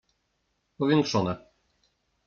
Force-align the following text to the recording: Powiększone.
Powiększone. 0.79 1.39